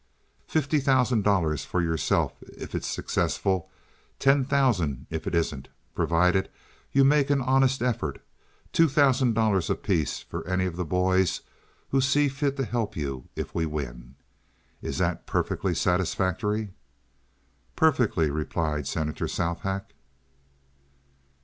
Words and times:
"Fifty 0.47 0.79
thousand 0.79 1.21
dollars 1.23 1.63
for 1.63 1.79
yourself 1.79 2.33
if 2.57 2.73
it's 2.73 2.87
successful, 2.87 3.69
ten 4.17 4.43
thousand 4.43 5.05
if 5.11 5.27
it 5.27 5.35
isn't—provided 5.35 6.49
you 6.91 7.03
make 7.03 7.29
an 7.29 7.39
honest 7.39 7.83
effort; 7.83 8.19
two 8.73 8.89
thousand 8.89 9.35
dollars 9.35 9.69
apiece 9.69 10.19
for 10.21 10.43
any 10.47 10.65
of 10.65 10.75
the 10.75 10.83
boys 10.83 11.41
who 11.89 12.01
see 12.01 12.27
fit 12.29 12.57
to 12.57 12.65
help 12.65 12.95
you 12.97 13.29
if 13.35 13.53
we 13.53 13.67
win. 13.67 14.15
Is 14.81 14.97
that 14.97 15.27
perfectly 15.27 15.75
satisfactory?" 15.75 16.73
"Perfectly," 17.75 18.31
replied 18.31 18.87
Senator 18.87 19.27
Southack. 19.27 19.93